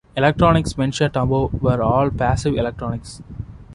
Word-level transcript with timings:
Electronics 0.17 0.79
mentioned 0.79 1.15
above 1.15 1.61
were 1.61 1.83
all 1.83 2.09
passive 2.09 2.55
electronics. 2.55 3.21